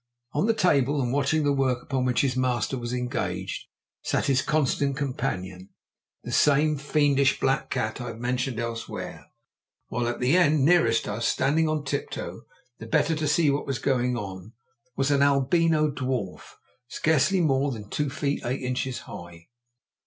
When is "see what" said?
13.27-13.67